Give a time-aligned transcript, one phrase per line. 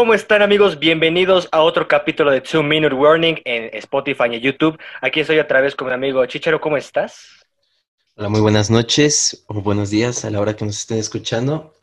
[0.00, 0.78] ¿Cómo están amigos?
[0.78, 4.80] Bienvenidos a otro capítulo de Two Minute Warning en Spotify y YouTube.
[5.02, 6.58] Aquí estoy otra vez con mi amigo Chicharo.
[6.58, 7.44] ¿Cómo estás?
[8.14, 11.74] Hola, muy buenas noches o buenos días a la hora que nos estén escuchando.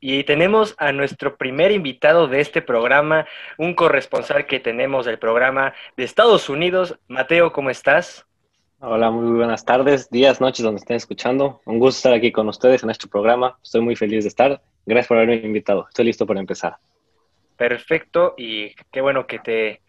[0.00, 3.28] Y tenemos a nuestro primer invitado de este programa,
[3.58, 6.98] un corresponsal que tenemos del programa de Estados Unidos.
[7.06, 8.26] Mateo, ¿cómo estás?
[8.78, 11.62] Hola, muy buenas tardes, días, noches, donde estén escuchando.
[11.64, 13.58] Un gusto estar aquí con ustedes en nuestro programa.
[13.62, 14.60] Estoy muy feliz de estar.
[14.84, 15.86] Gracias por haberme invitado.
[15.88, 16.76] Estoy listo para empezar.
[17.56, 19.80] Perfecto, y qué bueno que te,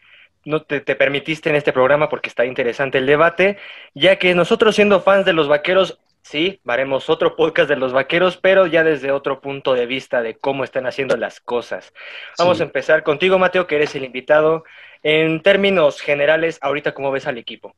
[0.45, 3.57] no te, te, permitiste en este programa porque está interesante el debate,
[3.93, 8.37] ya que nosotros siendo fans de los vaqueros, sí, haremos otro podcast de los vaqueros,
[8.37, 11.93] pero ya desde otro punto de vista de cómo están haciendo las cosas.
[12.37, 12.63] Vamos sí.
[12.63, 14.63] a empezar contigo, Mateo, que eres el invitado.
[15.03, 17.75] En términos generales, ahorita, ¿cómo ves al equipo?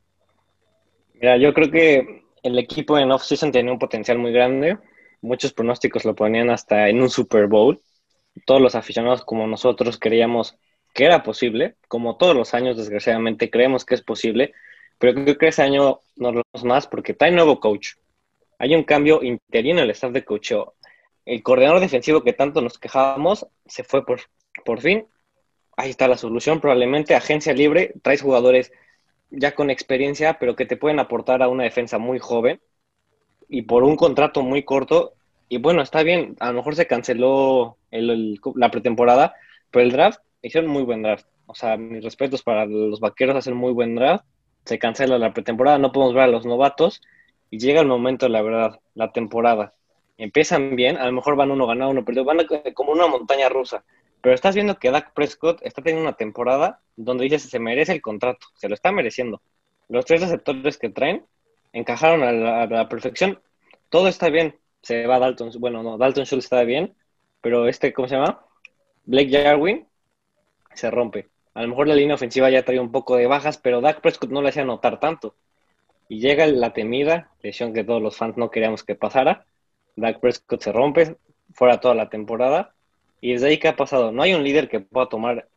[1.20, 4.78] Mira, yo creo que el equipo en off-season tenía un potencial muy grande.
[5.20, 7.78] Muchos pronósticos lo ponían hasta en un Super Bowl.
[8.46, 10.56] Todos los aficionados como nosotros creíamos
[10.94, 11.76] que era posible.
[11.88, 14.54] Como todos los años, desgraciadamente, creemos que es posible.
[14.98, 17.96] Pero creo que ese año nos lo más porque trae nuevo coach.
[18.58, 20.74] Hay un cambio interino en el staff de coacheo.
[21.26, 24.22] El coordinador defensivo que tanto nos quejábamos se fue por,
[24.64, 25.06] por fin.
[25.76, 26.62] Ahí está la solución.
[26.62, 28.72] Probablemente agencia libre, traes jugadores
[29.30, 32.60] ya con experiencia, pero que te pueden aportar a una defensa muy joven
[33.48, 35.14] y por un contrato muy corto.
[35.48, 39.34] Y bueno, está bien, a lo mejor se canceló el, la pretemporada,
[39.70, 41.26] pero el draft, hicieron muy buen draft.
[41.46, 44.24] O sea, mis respetos para los vaqueros, hacen muy buen draft.
[44.64, 47.00] Se cancela la pretemporada, no podemos ver a los novatos
[47.50, 49.74] y llega el momento, la verdad, la temporada.
[50.16, 52.38] Empiezan bien, a lo mejor van uno ganado, uno perdido, van
[52.74, 53.84] como una montaña rusa.
[54.22, 58.02] Pero estás viendo que Dak Prescott está teniendo una temporada donde dices se merece el
[58.02, 59.40] contrato, se lo está mereciendo.
[59.88, 61.24] Los tres receptores que traen
[61.72, 63.40] encajaron a la, a la perfección.
[63.88, 64.56] Todo está bien.
[64.82, 66.94] Se va Dalton, bueno, no, Dalton Schultz está bien,
[67.40, 68.44] pero este, ¿cómo se llama?
[69.04, 69.86] Blake Jarwin
[70.74, 71.28] se rompe.
[71.54, 74.30] A lo mejor la línea ofensiva ya trae un poco de bajas, pero Dak Prescott
[74.30, 75.34] no le hacía notar tanto.
[76.08, 79.44] Y llega la temida lesión que todos los fans no queríamos que pasara.
[79.96, 81.16] Dak Prescott se rompe,
[81.52, 82.74] fuera toda la temporada.
[83.20, 84.12] Y desde ahí, ¿qué ha pasado?
[84.12, 85.48] No hay un líder que pueda tomar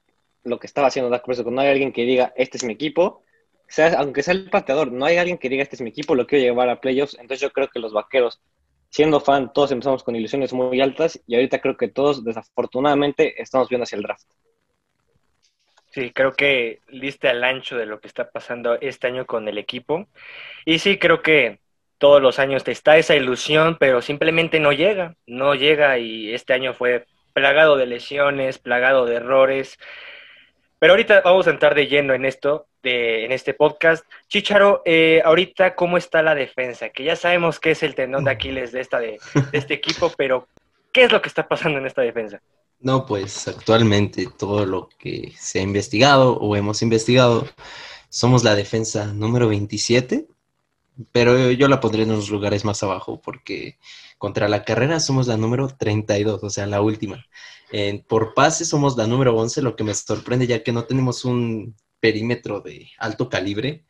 [0.44, 1.52] lo que estaba haciendo Dak Prescott.
[1.52, 3.04] No hay alguien que diga, este es mi equipo.
[3.04, 6.16] O sea, aunque sea el pateador, no hay alguien que diga, este es mi equipo,
[6.16, 7.16] lo quiero llevar a playoffs.
[7.16, 8.42] Entonces yo creo que los vaqueros,
[8.90, 11.22] siendo fan, todos empezamos con ilusiones muy altas.
[11.26, 14.28] Y ahorita creo que todos, desafortunadamente, estamos viendo hacia el draft.
[15.92, 19.60] Sí, creo que liste al ancho de lo que está pasando este año con el
[19.60, 20.08] equipo.
[20.66, 21.60] Y sí, creo que
[22.00, 26.74] todos los años está esa ilusión, pero simplemente no llega, no llega y este año
[26.74, 29.78] fue plagado de lesiones, plagado de errores.
[30.80, 34.06] Pero ahorita vamos a entrar de lleno en esto, de, en este podcast.
[34.28, 36.90] Chicharo, eh, ahorita, ¿cómo está la defensa?
[36.90, 39.20] Que ya sabemos que es el tendón de Aquiles de, esta de,
[39.52, 40.48] de este equipo, pero
[40.92, 42.42] ¿qué es lo que está pasando en esta defensa?
[42.80, 47.48] No, pues actualmente todo lo que se ha investigado o hemos investigado,
[48.10, 50.28] somos la defensa número 27,
[51.12, 53.78] pero yo la pondré en los lugares más abajo porque
[54.18, 57.26] contra la carrera somos la número 32, o sea, la última.
[58.08, 61.76] Por pase somos la número 11, lo que me sorprende ya que no tenemos un
[62.00, 63.86] perímetro de alto calibre.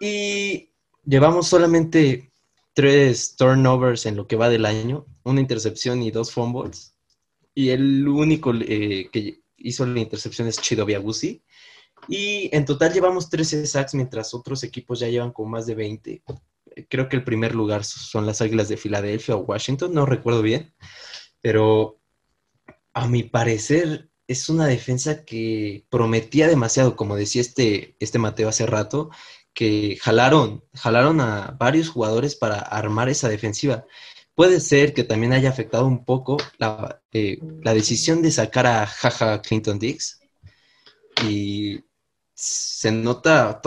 [0.00, 0.70] Y
[1.04, 2.30] llevamos solamente
[2.74, 6.94] tres turnovers en lo que va del año, una intercepción y dos fumbles.
[7.54, 11.42] Y el único eh, que hizo la intercepción es Chido Biagusi.
[12.08, 16.22] Y en total llevamos 13 sacks, mientras otros equipos ya llevan con más de 20.
[16.88, 20.74] Creo que el primer lugar son las Águilas de Filadelfia o Washington, no recuerdo bien.
[21.40, 22.00] Pero
[22.92, 28.66] a mi parecer es una defensa que prometía demasiado, como decía este, este Mateo hace
[28.66, 29.10] rato,
[29.54, 33.86] que jalaron, jalaron a varios jugadores para armar esa defensiva.
[34.34, 38.86] Puede ser que también haya afectado un poco la, eh, la decisión de sacar a
[38.86, 40.20] Jaja Clinton Dix.
[41.24, 41.85] Y
[42.36, 43.60] se nota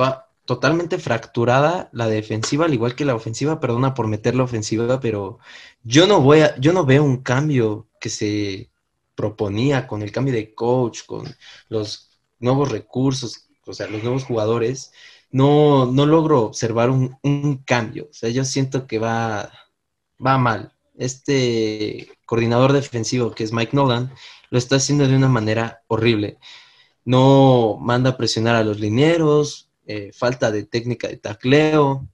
[0.45, 3.59] totalmente fracturada la defensiva, al igual que la ofensiva.
[3.59, 5.39] Perdona por meter la ofensiva, pero
[5.83, 8.71] yo no voy a, yo no veo un cambio que se
[9.15, 11.25] proponía con el cambio de coach, con
[11.69, 14.93] los nuevos recursos, o sea, los nuevos jugadores.
[15.31, 18.05] No, no logro observar un, un cambio.
[18.09, 19.51] O sea, yo siento que va
[20.25, 20.73] va mal.
[20.97, 24.11] Este coordinador defensivo, que es Mike Nolan,
[24.49, 26.37] lo está haciendo de una manera horrible.
[27.05, 32.07] No manda a presionar a los linieros, eh, falta de técnica de tacleo.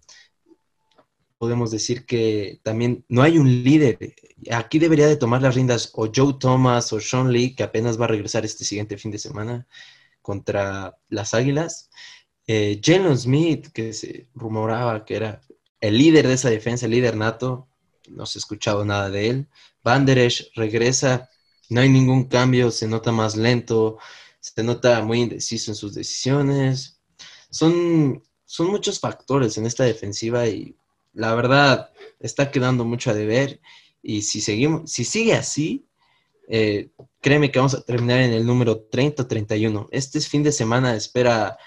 [1.37, 4.15] Podemos decir que también no hay un líder.
[4.51, 8.05] Aquí debería de tomar las riendas o Joe Thomas o Sean Lee, que apenas va
[8.05, 9.67] a regresar este siguiente fin de semana
[10.21, 11.89] contra las Águilas.
[12.47, 15.41] Eh, Jalen Smith, que se rumoraba que era
[15.81, 17.67] el líder de esa defensa, el líder nato,
[18.09, 19.47] no se ha escuchado nada de él.
[19.83, 21.29] Van Der Esch regresa
[21.69, 23.97] no hay ningún cambio, se nota más lento,
[24.53, 26.99] se nota muy indeciso en sus decisiones.
[27.49, 30.75] Son, son muchos factores en esta defensiva y
[31.13, 31.89] la verdad
[32.19, 33.59] está quedando mucho a deber.
[34.03, 35.87] Y si, seguimos, si sigue así,
[36.47, 39.87] eh, créeme que vamos a terminar en el número 30 31.
[39.91, 41.57] Este fin de semana espera,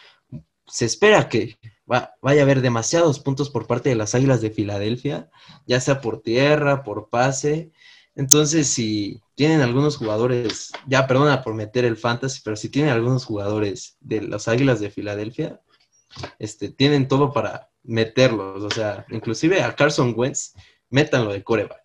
[0.69, 5.30] se espera que vaya a haber demasiados puntos por parte de las Águilas de Filadelfia,
[5.66, 7.72] ya sea por tierra, por pase.
[8.18, 13.24] Entonces, si tienen algunos jugadores, ya perdona por meter el fantasy, pero si tienen algunos
[13.24, 15.60] jugadores de las Águilas de Filadelfia,
[16.40, 18.64] este, tienen todo para meterlos.
[18.64, 20.52] O sea, inclusive a Carson Wentz,
[20.90, 21.80] métanlo de coreback.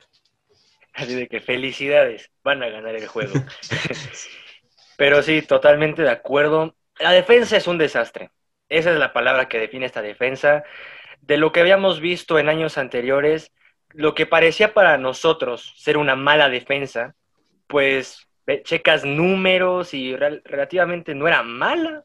[0.95, 3.33] Así de que felicidades, van a ganar el juego.
[4.97, 6.75] pero sí, totalmente de acuerdo.
[6.97, 8.31] La defensa es un desastre.
[8.69, 10.63] Esa es la palabra que define esta defensa.
[11.21, 13.51] De lo que habíamos visto en años anteriores,
[13.93, 17.15] lo que parecía para nosotros ser una mala defensa,
[17.67, 18.27] pues
[18.63, 22.03] checas números y relativamente no era mala,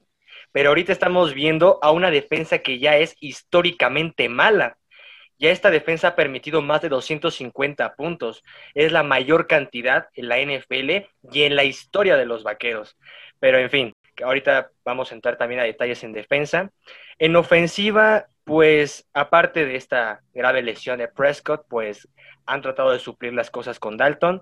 [0.52, 4.79] pero ahorita estamos viendo a una defensa que ya es históricamente mala.
[5.38, 8.43] Ya esta defensa ha permitido más de 250 puntos.
[8.75, 12.96] Es la mayor cantidad en la NFL y en la historia de los vaqueros.
[13.38, 16.70] Pero en fin, ahorita vamos a entrar también a detalles en defensa.
[17.19, 22.09] En ofensiva, pues aparte de esta grave lesión de Prescott, pues
[22.47, 24.41] han tratado de suplir las cosas con Dalton.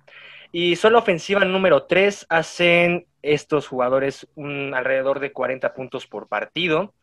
[0.53, 6.95] Y solo ofensiva número 3 hacen estos jugadores un, alrededor de 40 puntos por partido.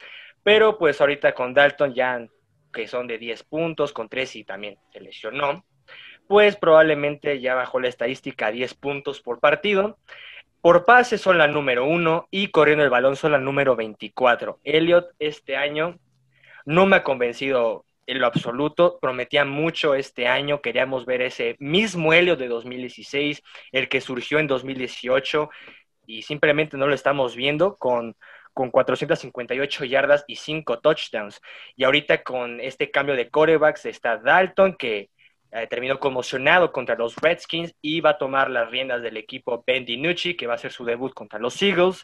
[0.44, 2.26] Pero pues ahorita con Dalton ya
[2.72, 5.66] que son de 10 puntos, con 3 y también se lesionó,
[6.30, 9.98] pues probablemente ya bajó la estadística a 10 puntos por partido.
[10.62, 14.62] Por pase son la número uno y corriendo el balón son la número 24.
[14.64, 16.00] Elliot este año
[16.65, 19.00] no me ha convencido en lo absoluto.
[19.01, 20.62] Prometía mucho este año.
[20.62, 25.50] Queríamos ver ese mismo Elliot de 2016, el que surgió en 2018
[26.06, 28.15] y simplemente no lo estamos viendo con,
[28.54, 31.42] con 458 yardas y 5 touchdowns.
[31.75, 35.09] Y ahorita con este cambio de corebacks está Dalton que
[35.51, 39.86] eh, terminó conmocionado contra los Redskins y va a tomar las riendas del equipo Ben
[39.86, 42.04] DiNucci, que va a hacer su debut contra los Eagles.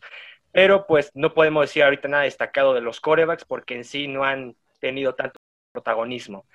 [0.51, 4.23] Pero pues no podemos decir ahorita nada destacado de los corebacks porque en sí no
[4.23, 5.39] han tenido tanto
[5.71, 6.45] protagonismo.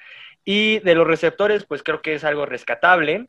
[0.44, 3.28] Y de los receptores, pues creo que es algo rescatable.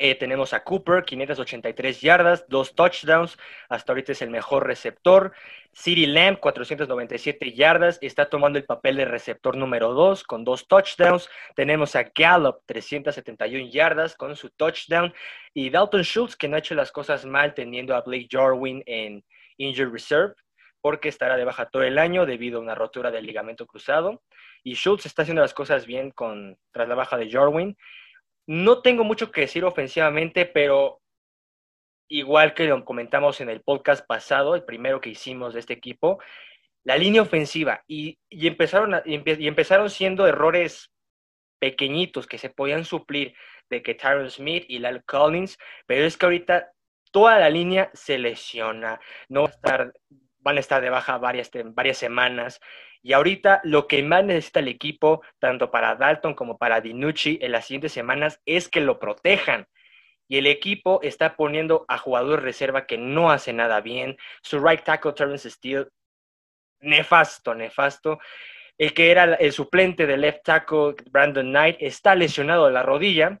[0.00, 3.36] Eh, tenemos a Cooper, 583 yardas, dos touchdowns.
[3.68, 5.32] Hasta ahorita es el mejor receptor.
[5.72, 7.98] City Lamb, 497 yardas.
[8.00, 11.28] Está tomando el papel de receptor número 2 con dos touchdowns.
[11.56, 15.12] Tenemos a Gallup, 371 yardas con su touchdown.
[15.52, 19.24] Y Dalton Schultz, que no ha hecho las cosas mal teniendo a Blake Jarwin en
[19.58, 20.34] Injured Reserve,
[20.80, 24.22] porque estará de baja todo el año debido a una rotura del ligamento cruzado.
[24.64, 27.76] Y Schultz está haciendo las cosas bien con, tras la baja de Jarwin.
[28.46, 31.00] No tengo mucho que decir ofensivamente, pero
[32.08, 36.18] igual que lo comentamos en el podcast pasado, el primero que hicimos de este equipo,
[36.84, 40.90] la línea ofensiva y, empezaron, y empezaron siendo errores
[41.60, 43.34] pequeñitos que se podían suplir
[43.68, 46.72] de que Tyron Smith y Lal Collins, pero es que ahorita
[47.10, 49.92] toda la línea se lesiona, no va a estar,
[50.38, 51.50] van a estar de baja varias,
[51.92, 52.60] semanas.
[53.02, 57.52] Y ahorita lo que más necesita el equipo, tanto para Dalton como para Dinucci en
[57.52, 59.66] las siguientes semanas, es que lo protejan.
[60.26, 64.16] Y el equipo está poniendo a jugadores reserva que no hace nada bien.
[64.42, 65.86] Su right tackle, Terrence Steele,
[66.80, 68.18] nefasto, nefasto.
[68.76, 73.40] El que era el suplente de left tackle, Brandon Knight, está lesionado de la rodilla.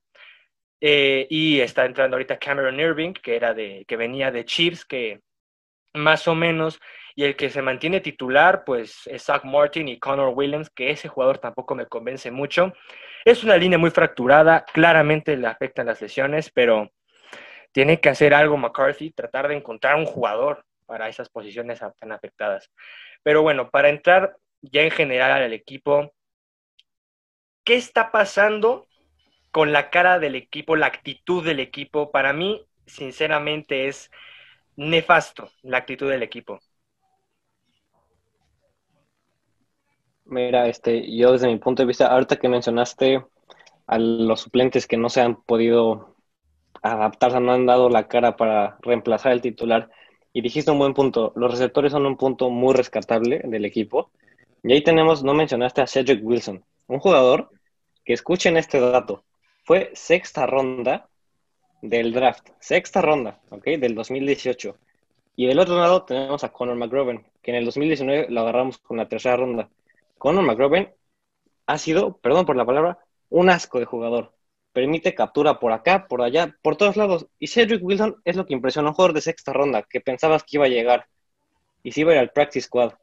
[0.80, 5.20] Eh, y está entrando ahorita Cameron Irving, que, era de, que venía de Chiefs, que
[5.94, 6.80] más o menos
[7.18, 11.08] y el que se mantiene titular, pues es Zach Martin y Connor Williams, que ese
[11.08, 12.72] jugador tampoco me convence mucho.
[13.24, 16.92] Es una línea muy fracturada, claramente le afectan las lesiones, pero
[17.72, 22.70] tiene que hacer algo McCarthy, tratar de encontrar un jugador para esas posiciones tan afectadas.
[23.24, 26.14] Pero bueno, para entrar ya en general al equipo,
[27.64, 28.87] ¿qué está pasando
[29.50, 32.10] con la cara del equipo, la actitud del equipo?
[32.10, 34.10] Para mí, sinceramente, es
[34.76, 36.60] nefasto la actitud del equipo.
[40.24, 43.24] Mira, este, yo desde mi punto de vista, ahorita que mencionaste
[43.86, 46.16] a los suplentes que no se han podido
[46.82, 49.90] adaptar, no han dado la cara para reemplazar el titular,
[50.32, 54.10] y dijiste un buen punto, los receptores son un punto muy rescatable del equipo.
[54.62, 57.50] Y ahí tenemos, no mencionaste a Cedric Wilson, un jugador
[58.04, 59.24] que escuchen este dato,
[59.68, 61.10] fue sexta ronda
[61.82, 63.64] del draft, sexta ronda, ¿ok?
[63.78, 64.78] Del 2018.
[65.36, 68.96] Y del otro lado tenemos a Conor McGrovern, que en el 2019 lo agarramos con
[68.96, 69.68] la tercera ronda.
[70.16, 70.94] Conor McGovern
[71.66, 72.98] ha sido, perdón por la palabra,
[73.28, 74.32] un asco de jugador.
[74.72, 77.26] permite captura por acá, por allá, por todos lados.
[77.38, 80.56] Y Cedric Wilson es lo que impresionó un jugador de sexta ronda, que pensabas que
[80.56, 81.08] iba a llegar
[81.82, 82.94] y se iba a ir al practice squad.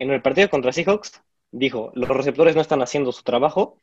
[0.00, 3.78] En el partido contra Seahawks, dijo, los receptores no están haciendo su trabajo,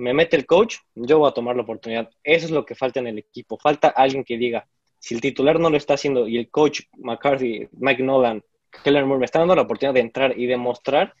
[0.00, 2.10] me mete el coach, yo voy a tomar la oportunidad.
[2.24, 3.58] Eso es lo que falta en el equipo.
[3.58, 4.66] Falta alguien que diga,
[4.98, 8.42] si el titular no lo está haciendo y el coach McCarthy, Mike Nolan,
[8.84, 11.14] Keller Moore me están dando la oportunidad de entrar y demostrar,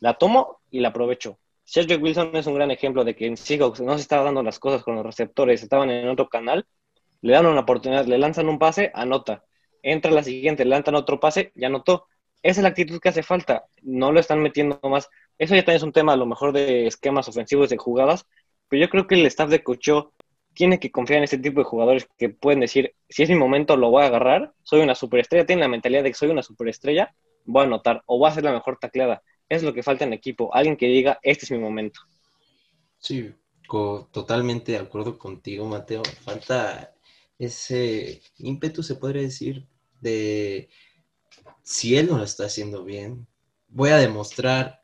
[0.00, 1.38] la tomo y la aprovecho.
[1.64, 4.58] Cedric Wilson es un gran ejemplo de que en Seahawks no se estaba dando las
[4.58, 6.66] cosas con los receptores, estaban en otro canal,
[7.22, 9.44] le dan una oportunidad, le lanzan un pase, anota.
[9.82, 12.06] Entra la siguiente, le lanzan otro pase, ya anotó.
[12.42, 13.64] Esa es la actitud que hace falta.
[13.82, 15.08] No lo están metiendo más.
[15.38, 18.26] Eso ya también es un tema a lo mejor de esquemas ofensivos de jugadas,
[18.68, 20.12] pero yo creo que el staff de Cocho
[20.54, 23.76] tiene que confiar en este tipo de jugadores que pueden decir, si es mi momento,
[23.76, 27.14] lo voy a agarrar, soy una superestrella, tiene la mentalidad de que soy una superestrella,
[27.44, 30.12] voy a anotar o voy a hacer la mejor tacleada es lo que falta en
[30.12, 30.54] el equipo.
[30.54, 32.00] Alguien que diga, este es mi momento.
[32.98, 33.32] Sí,
[34.12, 36.02] totalmente de acuerdo contigo, Mateo.
[36.22, 36.94] Falta
[37.38, 39.66] ese ímpetu, se podría decir,
[40.00, 40.68] de
[41.62, 43.26] si él no lo está haciendo bien,
[43.68, 44.82] voy a demostrar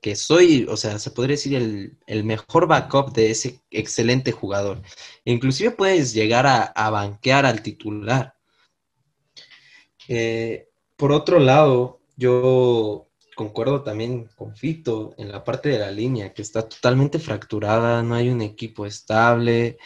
[0.00, 1.54] que soy, o sea, se podría decir
[2.06, 4.82] el, mejor backup de ese excelente jugador.
[5.24, 8.34] inclusive puedes llegar a, banquear al titular.
[10.08, 16.34] Eh, por otro lado, yo concuerdo también con Fito en la parte de la línea,
[16.34, 19.78] que está totalmente fracturada, no hay un equipo estable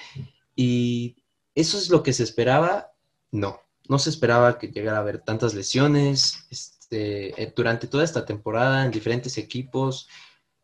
[0.56, 1.16] y
[1.54, 2.92] eso es lo que se esperaba.
[3.30, 8.24] No, no se esperaba que llegara a haber tantas lesiones este, eh, durante toda esta
[8.24, 10.08] temporada en diferentes equipos.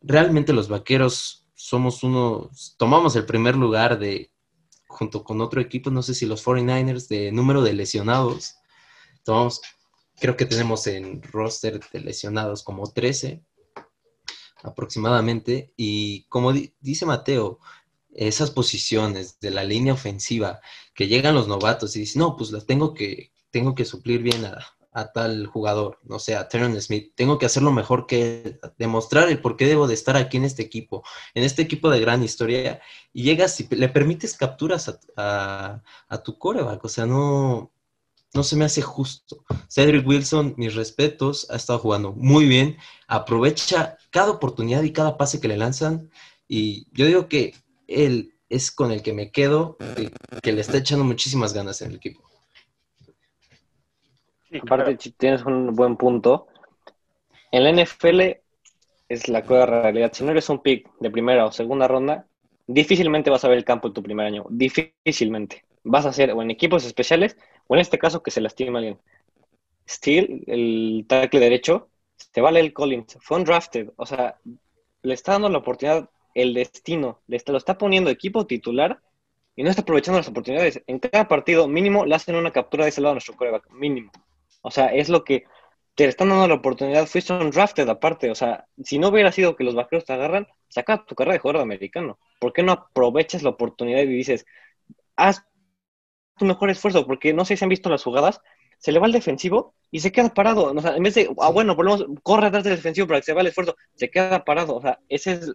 [0.01, 4.31] Realmente los vaqueros somos uno, tomamos el primer lugar de,
[4.87, 8.57] junto con otro equipo, no sé si los 49ers, de número de lesionados.
[9.25, 9.63] Tomamos
[10.21, 13.43] creo que tenemos en roster de lesionados como 13
[14.63, 15.73] aproximadamente.
[15.77, 17.59] Y como dice Mateo,
[18.15, 20.61] esas posiciones de la línea ofensiva
[20.95, 24.45] que llegan los novatos y dicen, no, pues las tengo que, tengo que suplir bien
[24.45, 24.59] a,
[25.13, 29.57] tal jugador, no sé, a Terrence Smith, tengo que hacerlo mejor que demostrar el por
[29.57, 31.03] qué debo de estar aquí en este equipo,
[31.35, 32.81] en este equipo de gran historia,
[33.13, 37.73] y llegas y le permites capturas a, a, a tu coreback, o sea, no,
[38.35, 39.45] no se me hace justo.
[39.69, 42.77] Cedric Wilson, mis respetos, ha estado jugando muy bien,
[43.09, 46.11] aprovecha cada oportunidad y cada pase que le lanzan
[46.49, 47.55] y yo digo que
[47.87, 49.77] él es con el que me quedo,
[50.43, 52.23] que le está echando muchísimas ganas en el equipo.
[54.63, 56.47] Aparte, tienes un buen punto.
[57.51, 58.21] En la NFL
[59.09, 60.13] es la cruda realidad.
[60.13, 62.27] Si no eres un pick de primera o segunda ronda,
[62.67, 64.47] difícilmente vas a ver el campo en tu primer año.
[64.49, 65.65] Difícilmente.
[65.83, 67.37] Vas a ser o en equipos especiales
[67.67, 68.99] o en este caso que se lastima alguien.
[69.89, 71.91] Steel, el tackle derecho,
[72.33, 74.39] te vale el Collins, fue un drafted, o sea,
[75.03, 79.01] le está dando la oportunidad el destino, le está, lo está poniendo equipo titular
[79.57, 80.83] y no está aprovechando las oportunidades.
[80.87, 84.11] En cada partido mínimo le hacen una captura de ese lado a nuestro coreback, mínimo.
[84.63, 85.45] O sea, es lo que
[85.95, 89.55] te están dando la oportunidad, fuiste un drafted aparte, o sea, si no hubiera sido
[89.55, 92.19] que los vaqueros te agarran, saca tu carrera de jugador americano.
[92.41, 94.45] ¿Por qué no aprovechas la oportunidad y dices,
[95.17, 95.45] haz
[96.37, 98.41] tu mejor esfuerzo, porque no sé si han visto las jugadas,
[98.79, 100.73] se le va el defensivo y se queda parado.
[100.73, 103.33] O sea, en vez de, ah, bueno, volvemos, corre atrás del defensivo para que se
[103.33, 104.77] vaya el esfuerzo, se queda parado.
[104.77, 105.53] O sea, ese es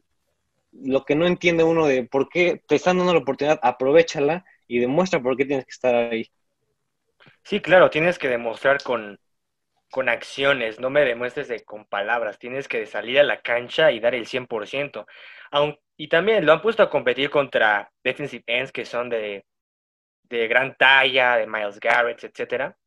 [0.72, 4.80] lo que no entiende uno de por qué te están dando la oportunidad, aprovechala y
[4.80, 6.30] demuestra por qué tienes que estar ahí.
[7.44, 9.20] Sí, claro, tienes que demostrar con,
[9.90, 14.00] con acciones, no me demuestres de, con palabras, tienes que salir a la cancha y
[14.00, 15.06] dar el 100%.
[15.52, 19.46] Aun, y también lo han puesto a competir contra defensive ends que son de
[20.30, 22.78] de gran talla, de Miles Garrett, etcétera.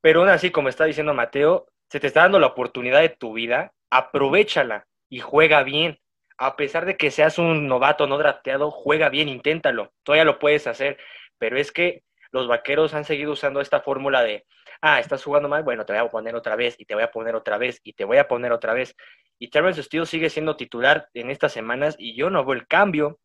[0.00, 3.32] Pero aún así, como está diciendo Mateo, se te está dando la oportunidad de tu
[3.32, 5.98] vida, aprovechala y juega bien.
[6.42, 9.92] A pesar de que seas un novato no drafteado, juega bien, inténtalo.
[10.02, 10.98] Todavía lo puedes hacer,
[11.38, 14.44] pero es que los vaqueros han seguido usando esta fórmula de,
[14.80, 17.12] ah, estás jugando mal, bueno, te voy a poner otra vez y te voy a
[17.12, 18.96] poner otra vez y te voy a poner otra vez.
[19.38, 23.20] Y Terrence Steele sigue siendo titular en estas semanas y yo no veo el cambio.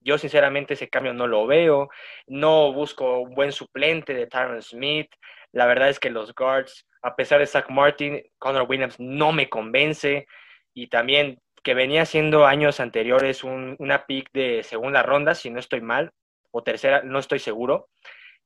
[0.00, 1.88] Yo sinceramente ese cambio no lo veo.
[2.26, 5.14] No busco un buen suplente de Tyron Smith.
[5.52, 9.48] La verdad es que los guards, a pesar de Zach Martin, Connor Williams no me
[9.48, 10.26] convence.
[10.74, 15.80] Y también que venía siendo años anteriores una pick de segunda ronda, si no estoy
[15.80, 16.12] mal,
[16.52, 17.88] o tercera, no estoy seguro.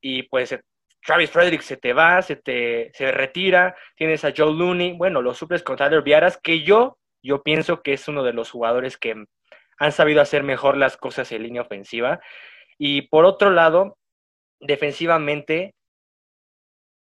[0.01, 0.59] Y pues
[1.05, 5.35] Travis Frederick se te va, se te se retira, tienes a Joe Looney, bueno, lo
[5.35, 9.23] suples con Tyler Viaras, que yo, yo pienso que es uno de los jugadores que
[9.79, 12.21] han sabido hacer mejor las cosas en línea ofensiva.
[12.79, 13.99] Y por otro lado,
[14.61, 15.75] defensivamente,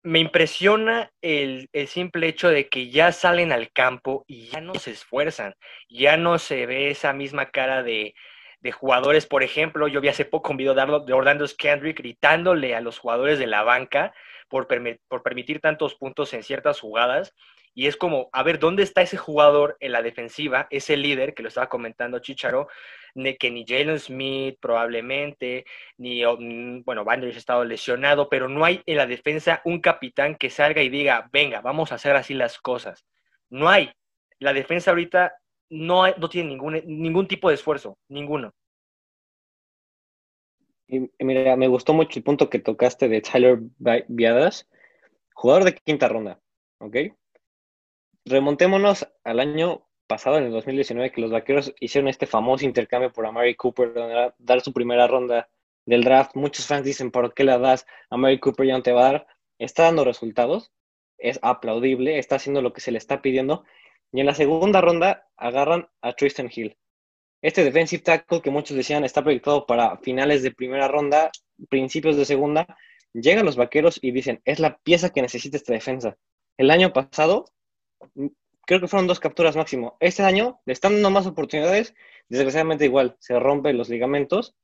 [0.08, 4.92] me impresiona el, simple hecho de que ya salen al campo y ya no se
[4.92, 5.54] esfuerzan,
[5.90, 8.16] ya no se ve esa misma cara de,
[8.62, 12.80] de jugadores, por ejemplo, yo vi hace poco un video de Orlando Kendrick gritándole a
[12.80, 14.14] los jugadores de la banca
[14.48, 14.66] por,
[15.10, 17.34] por permitir tantos puntos en ciertas jugadas.
[17.74, 21.44] Y es como, a ver, ¿dónde está ese jugador en la defensiva, ese líder que
[21.44, 22.70] lo estaba comentando Chicharo?
[23.38, 25.66] Que ni Jalen Smith probablemente,
[25.98, 30.36] ni, mm, bueno, Banders ha estado lesionado, pero no hay en la defensa un capitán
[30.36, 33.06] que salga y diga, venga, vamos a hacer así las cosas.
[33.50, 33.92] No hay.
[34.40, 35.34] La defensa ahorita
[35.70, 38.54] no, no tiene ningún, ningún tipo de esfuerzo, ninguno.
[40.88, 43.60] Mira, me gustó mucho el punto que tocaste de Tyler
[44.08, 44.70] Viadas,
[45.34, 46.40] jugador de quinta ronda,
[46.80, 46.96] ¿ok?
[48.24, 53.26] Remontémonos al año pasado, en el 2019, que los vaqueros hicieron este famoso intercambio por
[53.26, 55.50] Amari Cooper, donde dar su primera ronda
[55.86, 56.36] del draft.
[56.36, 57.86] Muchos fans dicen, ¿por qué la das?
[58.10, 59.28] Amari Cooper ya no te va a dar.
[59.60, 60.72] Está dando resultados,
[61.18, 63.64] es aplaudible, está haciendo lo que se le está pidiendo.
[64.12, 66.78] Y en la segunda ronda agarran a Tristan Hill.
[67.42, 71.30] Este defensive tackle que muchos decían está proyectado para finales de primera ronda,
[71.70, 72.66] principios de segunda,
[73.14, 76.18] llegan los vaqueros y dicen, es la pieza que necesita esta defensa.
[76.58, 77.46] El año pasado
[78.68, 79.98] creo que fueron dos capturas máximo.
[80.00, 81.96] Este año le están dando más oportunidades,
[82.28, 84.56] desgraciadamente igual, se rompen los ligamentos.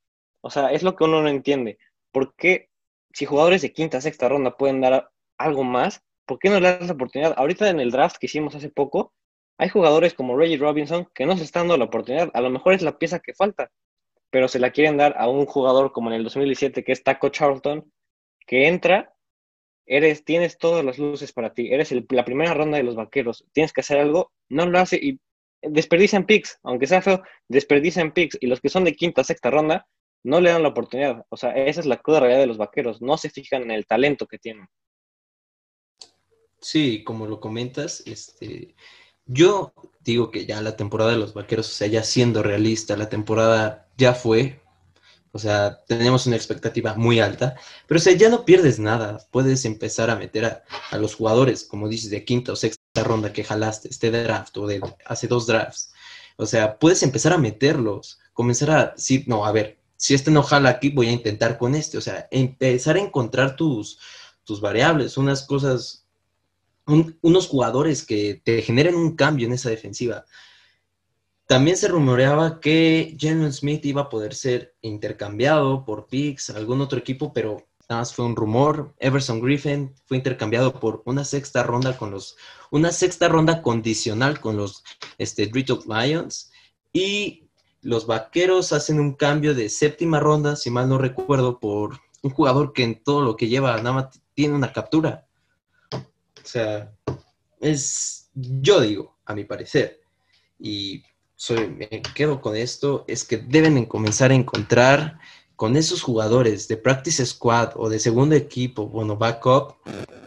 [0.42, 1.80] O sea, es lo que uno no entiende.
[2.12, 2.70] ¿Por qué
[3.14, 6.88] si jugadores de quinta, sexta ronda pueden dar algo más, por qué no le das
[6.88, 7.34] la oportunidad?
[7.38, 9.14] Ahorita en el draft que hicimos hace poco,
[9.58, 12.30] hay jugadores como Reggie Robinson que no se están dando la oportunidad.
[12.34, 13.72] A lo mejor es la pieza que falta,
[14.30, 17.30] pero se la quieren dar a un jugador como en el 2017 que es Taco
[17.30, 17.90] Charlton,
[18.46, 19.13] que entra
[19.86, 23.74] eres, tienes todas las luces para ti, eres la primera ronda de los vaqueros, tienes
[23.74, 25.20] que hacer algo, no lo hace y
[25.62, 29.88] desperdician picks, aunque sea feo, desperdician picks y los que son de quinta, sexta ronda
[30.24, 31.26] no le dan la oportunidad.
[31.30, 33.86] O sea, esa es la cruda realidad de los vaqueros, no se fijan en el
[33.86, 34.68] talento que tienen.
[36.60, 38.76] Sí, como lo comentas, este,
[39.26, 43.10] yo digo que ya la temporada de los vaqueros, o sea, ya siendo realista, la
[43.10, 44.62] temporada ya fue,
[45.36, 47.56] o sea, tenemos una expectativa muy alta,
[47.88, 49.18] pero o sea, ya no pierdes nada.
[49.32, 50.46] Puedes empezar a meter
[50.92, 54.68] a, los jugadores, como dices, de quinta o sexta ronda que jalaste, este draft o
[54.68, 55.92] de hace dos drafts.
[56.38, 60.44] O sea, puedes empezar a meterlos, comenzar a decir, no, a ver, si este no
[60.44, 61.98] jala aquí, voy a intentar con este.
[61.98, 64.00] O sea, empezar a encontrar tus,
[64.44, 66.06] tus variables, unas cosas,
[66.86, 70.26] unos jugadores que te generen un cambio en esa defensiva.
[71.54, 76.98] También se rumoreaba que Jalen Smith iba a poder ser intercambiado por Pix, algún otro
[76.98, 78.96] equipo, pero nada más fue un rumor.
[78.98, 82.38] Everson Griffin fue intercambiado por una sexta ronda con los,
[82.72, 84.84] una sexta ronda condicional con los
[85.20, 86.52] este, Lions.
[86.92, 87.48] Y
[87.82, 92.74] los vaqueros hacen un cambio de séptima ronda, si mal no recuerdo, por un jugador
[92.74, 95.28] que en todo lo que lleva nada más tiene una captura.
[95.92, 96.02] O
[96.42, 96.92] sea,
[97.62, 100.02] es, yo digo, a mi parecer.
[100.58, 101.04] Y
[101.36, 105.20] soy, me quedo con esto, es que deben comenzar a encontrar
[105.56, 109.76] con esos jugadores de practice squad o de segundo equipo, bueno, backup,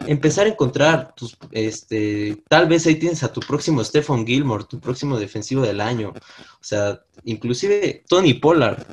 [0.07, 4.81] empezar a encontrar tus, este, tal vez ahí tienes a tu próximo Stephen Gilmore, tu
[4.81, 8.87] próximo defensivo del año, o sea, inclusive Tony Pollard,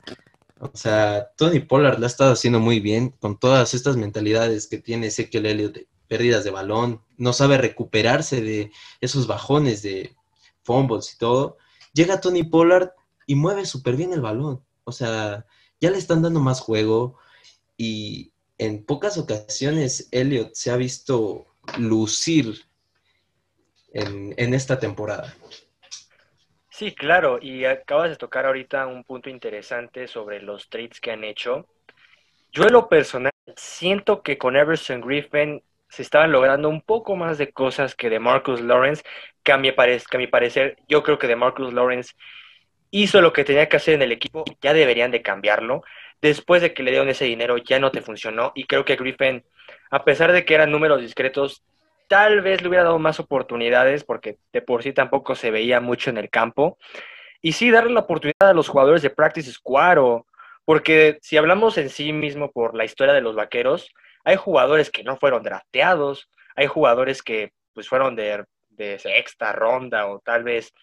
[0.59, 4.79] o sea, Tony Pollard lo ha estado haciendo muy bien con todas estas mentalidades que
[4.79, 8.71] tiene Ezequiel Elliott de pérdidas de balón, no sabe recuperarse de
[9.01, 10.15] esos bajones de
[10.63, 11.57] fumbles y todo,
[11.93, 12.91] llega Tony Pollard
[13.25, 14.63] y mueve súper bien el balón.
[14.83, 15.45] O sea,
[15.79, 17.17] ya le están dando más juego
[17.77, 22.65] y en pocas ocasiones Elliot se ha visto lucir
[23.93, 25.35] en, esta temporada.
[26.69, 31.23] Sí, claro, y acabas de tocar ahorita un punto interesante sobre los trades que han
[31.23, 31.67] hecho.
[32.51, 37.37] Yo en lo personal siento que con Everson Griffin se estaban logrando un poco más
[37.37, 39.03] de cosas que de Marcus Lawrence,
[39.43, 42.15] que a mi, que a mi parecer yo creo que de Marcus Lawrence
[42.89, 45.83] hizo lo que tenía que hacer en el equipo, ya deberían de cambiarlo.
[46.19, 49.43] Después de que le dieron ese dinero ya no te funcionó y creo que Griffin,
[49.91, 51.63] a pesar de que eran números discretos,
[52.07, 56.09] tal vez le hubiera dado más oportunidades porque de por sí tampoco se veía mucho
[56.09, 56.79] en el campo.
[57.39, 60.25] Y sí, darle la oportunidad a los jugadores de Practice Squad o
[60.65, 65.03] porque si hablamos en sí mismo por la historia de los vaqueros, hay jugadores que
[65.03, 68.45] no fueron drafteados, hay jugadores que pues fueron de,
[68.99, 70.73] sexta ronda o tal vez,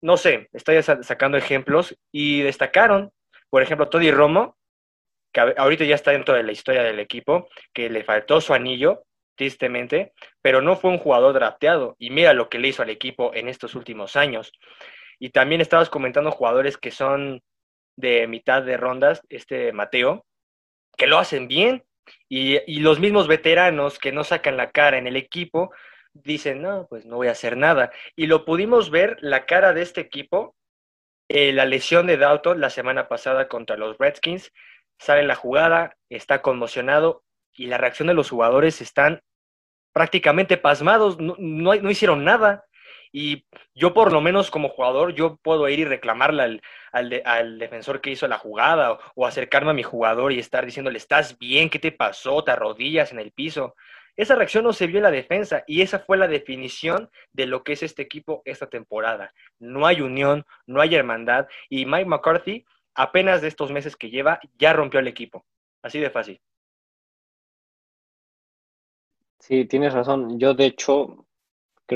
[0.00, 3.10] no sé, estoy sacando ejemplos y destacaron,
[3.50, 4.56] por ejemplo, Tony Romo,
[5.32, 9.04] que ahorita ya está dentro de la historia del equipo, que le faltó su anillo,
[9.36, 11.96] tristemente, pero no fue un jugador drafteado.
[11.98, 14.52] Y mira lo que le hizo al equipo en estos últimos años.
[15.18, 17.42] Y también estabas comentando jugadores que son
[17.96, 20.24] de mitad de rondas, este Mateo,
[20.96, 21.84] que lo hacen bien,
[22.28, 25.72] y, los mismos veteranos que no sacan la cara en el equipo
[26.12, 27.90] dicen, no, pues no voy a hacer nada.
[28.16, 30.54] Y lo pudimos ver, la cara de este equipo,
[31.28, 34.52] eh, la lesión de Dalton la semana pasada contra los Redskins,
[34.98, 39.22] sale en la jugada, está conmocionado y la reacción de los jugadores están
[39.92, 42.64] prácticamente pasmados, no, no, hicieron nada.
[43.16, 43.46] Y
[43.76, 48.10] yo por lo menos como jugador, yo puedo ir y reclamarle al, al, defensor que
[48.10, 51.70] hizo la jugada o, o, acercarme a mi jugador y estar diciéndole, ¿estás bien?
[51.70, 52.42] ¿Qué te pasó?
[52.42, 53.76] ¿Te arrodillas en el piso?
[54.16, 57.62] Esa reacción no se vio en la defensa y esa fue la definición de lo
[57.62, 59.32] que es este equipo esta temporada.
[59.60, 62.64] No hay unión, no hay hermandad y Mike McCarthy
[62.96, 65.44] apenas de estos meses que lleva ya rompió el equipo.
[65.82, 66.40] Así de fácil.
[69.38, 70.40] Sí, tienes razón.
[70.40, 71.23] Yo, de hecho,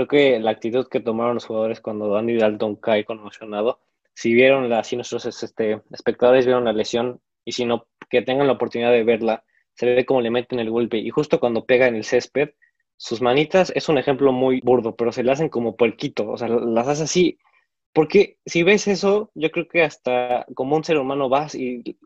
[0.07, 3.81] creo que la actitud que tomaron los jugadores cuando Andy Dalton cae conmocionado,
[4.15, 8.47] si vieron la, si nuestros este, espectadores vieron la lesión y si no, que tengan
[8.47, 11.87] la oportunidad de verla, se ve cómo le meten el golpe y justo cuando pega
[11.87, 12.51] en el césped,
[12.97, 16.49] sus manitas es un ejemplo muy burdo, pero se le hacen como puerquito, o sea,
[16.49, 17.39] las hace así.
[17.93, 21.99] Porque si ves eso, yo creo que hasta como un ser humano vas y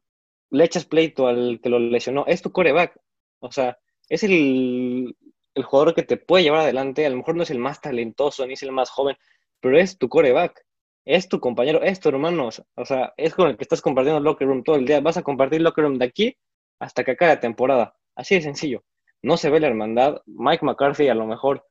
[0.51, 2.25] le echas pleito al que lo lesionó.
[2.27, 2.99] Es tu coreback.
[3.41, 3.79] O sea,
[4.09, 5.17] es el,
[5.55, 8.47] el jugador que te puede llevar adelante, a lo mejor no es el más talentoso
[8.47, 9.17] ni es el más joven,
[9.61, 10.65] pero es tu coreback,
[11.05, 14.47] es tu compañero, es tu hermano, o sea, es con el que estás compartiendo locker
[14.47, 16.37] room todo el día, vas a compartir locker room de aquí
[16.79, 18.85] hasta que acabe la temporada, así de sencillo.
[19.23, 21.67] No se ve la hermandad, Mike McCarthy a lo mejor,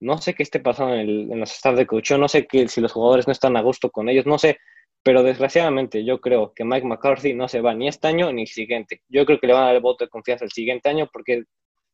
[0.00, 2.92] no sé qué esté pasando en, el, los staff de coach, no sé si los
[2.92, 4.58] jugadores no están a gusto con ellos, no sé,
[5.02, 8.48] pero desgraciadamente yo creo que Mike McCarthy no se va ni este año ni el
[8.48, 9.02] siguiente.
[9.08, 11.44] Yo creo que le van a dar el voto de confianza el siguiente año porque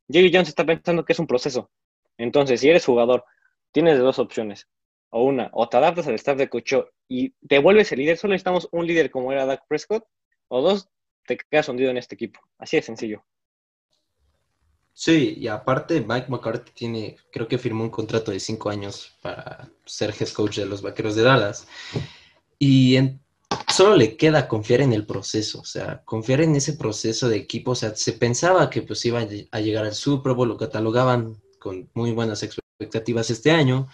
[0.08, 1.70] Jerry Jones está pensando que es un proceso.
[2.16, 3.24] Entonces, si eres jugador,
[3.72, 4.68] tienes dos opciones.
[5.10, 6.74] O una, o te adaptas al staff de coach
[7.08, 8.18] y te vuelves el líder.
[8.18, 10.04] Solo necesitamos un líder como era Dak Prescott.
[10.48, 10.88] O dos,
[11.26, 12.40] te quedas hundido en este equipo.
[12.58, 13.24] Así de sencillo.
[14.92, 19.70] Sí, y aparte Mike McCarthy tiene, creo que firmó un contrato de cinco años para
[19.84, 21.68] ser head coach de los Vaqueros de Dallas.
[22.58, 23.20] Y en,
[23.68, 27.72] solo le queda confiar en el proceso, o sea, confiar en ese proceso de equipo.
[27.72, 31.88] O sea, se pensaba que pues iba a llegar al Super Bowl, lo catalogaban con
[31.94, 33.88] muy buenas expectativas este año,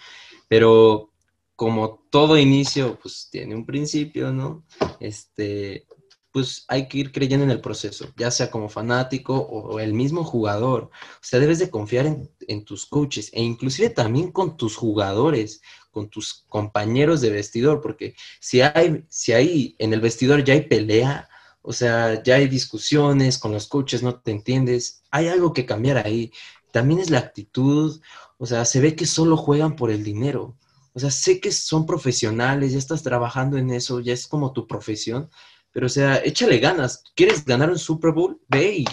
[0.47, 1.11] pero
[1.55, 4.65] como todo inicio, pues tiene un principio, ¿no?
[4.99, 5.87] Este,
[6.31, 10.23] pues hay que ir creyendo en el proceso, ya sea como fanático o, el mismo
[10.23, 10.83] jugador.
[10.83, 15.61] O sea, debes de confiar en, en, tus coaches e inclusive también con tus jugadores,
[15.95, 20.63] con tus compañeros de vestidor, porque si hay, si hay en el vestidor ya hay
[20.63, 21.29] pelea,
[21.61, 26.05] o sea, ya hay discusiones con los coaches, no te entiendes, hay algo que cambiar
[26.05, 26.33] ahí.
[26.73, 28.01] También es la actitud,
[28.37, 30.57] o sea, se ve que solo juegan por el dinero.
[30.91, 34.67] O sea, sé que son profesionales, ya estás trabajando en eso, ya es como tu
[34.67, 35.29] profesión,
[35.71, 37.03] pero, o sea, échale ganas.
[37.15, 38.41] ¿Quieres ganar un Super Bowl?
[38.49, 38.85] Ve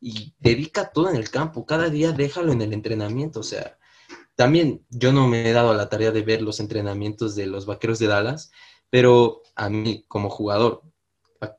[0.00, 1.66] y, dedica todo en el campo.
[1.66, 3.40] Cada día déjalo en el entrenamiento.
[3.40, 3.78] O sea,
[4.36, 7.98] también yo no me he dado la tarea de ver los entrenamientos de los Vaqueros
[7.98, 8.52] de Dallas,
[8.90, 10.82] pero a mí como jugador,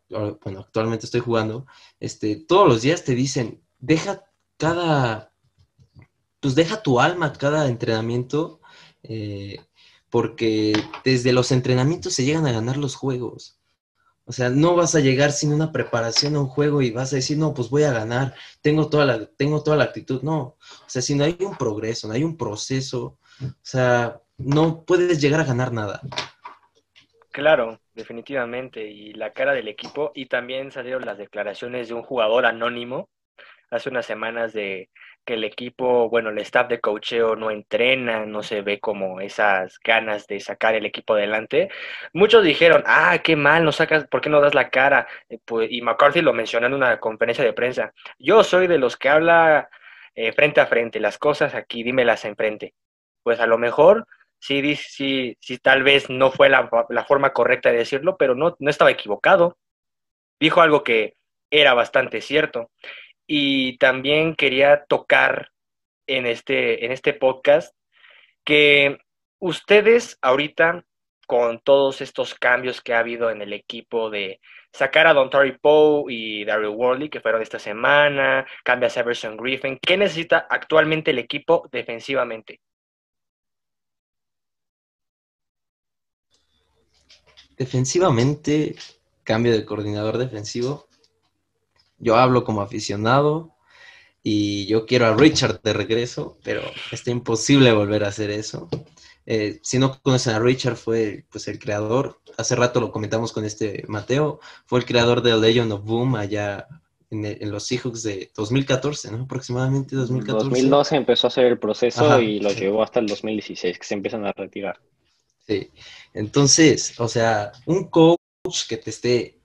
[0.09, 1.65] bueno, actualmente estoy jugando,
[1.99, 4.23] este, todos los días te dicen, deja
[4.57, 5.33] cada,
[6.39, 8.61] pues deja tu alma cada entrenamiento,
[9.03, 9.59] eh,
[10.09, 13.56] porque desde los entrenamientos se llegan a ganar los juegos.
[14.27, 17.15] O sea, no vas a llegar sin una preparación a un juego y vas a
[17.15, 20.21] decir, no, pues voy a ganar, tengo toda la, tengo toda la actitud.
[20.21, 24.83] No, o sea, si no hay un progreso, no hay un proceso, o sea, no
[24.83, 26.01] puedes llegar a ganar nada.
[27.31, 28.85] Claro, definitivamente.
[28.85, 33.09] Y la cara del equipo, y también salieron las declaraciones de un jugador anónimo
[33.71, 34.89] hace unas semanas de
[35.27, 39.77] que el equipo, bueno, el staff de cocheo no entrena, no se ve como esas
[39.83, 41.69] ganas de sacar el equipo adelante.
[42.13, 45.07] Muchos dijeron, ah, qué mal, no sacas, ¿por qué no das la cara?
[45.29, 47.93] Eh, pues, y McCarthy lo mencionó en una conferencia de prensa.
[48.17, 49.69] Yo soy de los que habla
[50.15, 52.73] eh, frente a frente, las cosas aquí, dímelas enfrente.
[53.23, 54.07] Pues a lo mejor
[54.39, 58.55] sí, sí, sí tal vez no fue la, la forma correcta de decirlo, pero no,
[58.59, 59.57] no estaba equivocado.
[60.39, 61.15] Dijo algo que
[61.51, 62.71] era bastante cierto.
[63.27, 65.51] Y también quería tocar
[66.07, 67.75] en este, en este podcast
[68.45, 68.97] que
[69.39, 70.85] ustedes ahorita,
[71.27, 74.39] con todos estos cambios que ha habido en el equipo de
[74.71, 79.35] sacar a Don Terry Poe y Daryl Worley, que fueron esta semana, cambia a Severson
[79.35, 82.61] Griffin, ¿qué necesita actualmente el equipo defensivamente?
[87.57, 88.75] Defensivamente,
[89.23, 90.86] cambio de coordinador defensivo
[91.97, 93.55] yo hablo como aficionado
[94.23, 98.67] y yo quiero a Richard de regreso, pero está imposible volver a hacer eso.
[99.25, 103.45] Eh, si no conocen a Richard, fue pues el creador, hace rato lo comentamos con
[103.45, 106.67] este Mateo, fue el creador de Legend of Boom allá
[107.09, 109.23] en, los Seahawks de 2014, ¿no?
[109.23, 110.49] Aproximadamente 2014.
[110.49, 114.25] 2012 empezó a hacer el proceso y lo llevó hasta el 2016, que se empiezan
[114.25, 114.79] a retirar.
[115.45, 115.71] Sí.
[116.13, 119.36] Entonces, o sea, un coach que te esté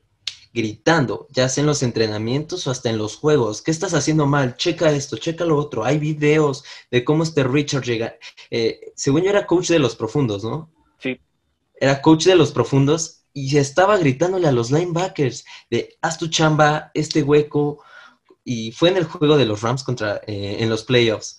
[0.52, 4.56] gritando, ya sea en los entrenamientos o hasta en los juegos, ¿qué estás haciendo mal?
[4.56, 5.84] Checa esto, checa lo otro.
[5.84, 8.16] Hay videos de cómo este Richard llega.
[8.50, 10.70] Eh, según yo era coach de los profundos, ¿no?
[10.98, 11.18] Sí.
[11.74, 16.90] Era coach de los profundos y estaba gritándole a los linebackers de haz tu chamba,
[16.94, 17.82] este hueco.
[18.44, 21.38] Y fue en el juego de los Rams contra, eh, en los playoffs.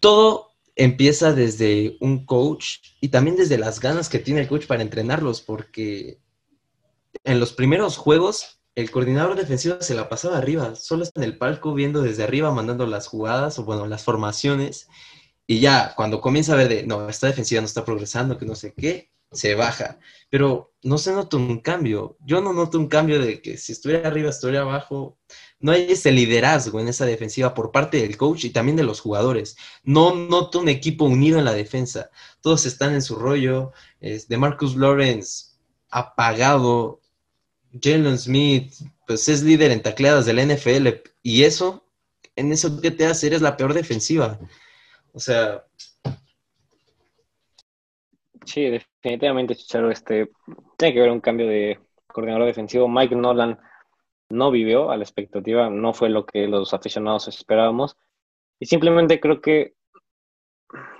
[0.00, 4.82] Todo empieza desde un coach y también desde las ganas que tiene el coach para
[4.82, 6.20] entrenarlos, porque
[7.24, 11.36] en los primeros juegos el coordinador defensivo se la pasaba arriba, solo está en el
[11.36, 14.88] palco viendo desde arriba, mandando las jugadas o bueno, las formaciones.
[15.48, 18.54] Y ya cuando comienza a ver de, no, esta defensiva no está progresando, que no
[18.54, 19.98] sé qué, se baja.
[20.30, 22.18] Pero no se nota un cambio.
[22.20, 25.18] Yo no noto un cambio de que si estuviera arriba, estuviera abajo.
[25.58, 29.00] No hay ese liderazgo en esa defensiva por parte del coach y también de los
[29.00, 29.56] jugadores.
[29.82, 32.10] No noto un equipo unido en la defensa.
[32.40, 33.72] Todos están en su rollo.
[34.00, 35.47] De Marcus Lawrence
[35.90, 37.00] apagado.
[37.80, 38.72] Jalen Smith,
[39.06, 40.88] pues es líder en tacleadas del NFL.
[41.22, 41.84] Y eso,
[42.36, 44.38] en eso que te hace, eres la peor defensiva.
[45.12, 45.64] O sea.
[48.44, 50.30] Sí, definitivamente, Chicharo, este,
[50.78, 52.88] tiene que haber un cambio de coordinador defensivo.
[52.88, 53.58] Mike Nolan
[54.30, 57.96] no vivió a la expectativa, no fue lo que los aficionados esperábamos.
[58.58, 59.74] Y simplemente creo que